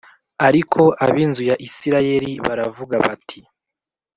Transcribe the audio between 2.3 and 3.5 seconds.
baravuga bati